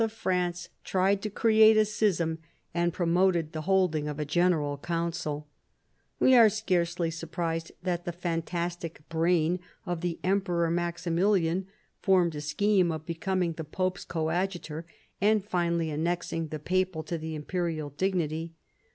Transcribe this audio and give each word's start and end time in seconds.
of 0.03 0.11
France 0.11 0.69
tried 0.83 1.21
to 1.21 1.29
create 1.29 1.77
a 1.77 1.85
schism, 1.85 2.39
and 2.73 2.91
promoted 2.91 3.51
the 3.51 3.61
holding 3.69 4.07
of 4.07 4.19
a 4.19 4.25
general 4.25 4.75
council 4.79 5.47
We 6.19 6.33
are 6.35 6.49
scarcely 6.49 7.11
surprised 7.11 7.71
that 7.83 8.05
the 8.05 8.11
fantastic 8.11 9.07
brain 9.09 9.59
of 9.85 10.01
the 10.01 10.17
Emperor 10.23 10.71
Maximilian 10.71 11.67
formed 11.99 12.33
a 12.33 12.41
scheme 12.41 12.91
of 12.91 13.05
becoming 13.05 13.53
the 13.53 13.63
Pope's 13.63 14.03
coadjutor, 14.03 14.87
and 15.21 15.45
finally 15.45 15.91
annexing 15.91 16.47
the 16.47 16.57
papal 16.57 17.03
to 17.03 17.19
the 17.19 17.35
imperial 17.35 17.91
dignity. 17.91 18.53